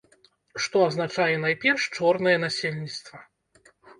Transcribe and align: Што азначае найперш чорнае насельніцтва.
Што 0.63 0.79
азначае 0.85 1.35
найперш 1.43 1.83
чорнае 1.99 2.35
насельніцтва. 2.47 3.17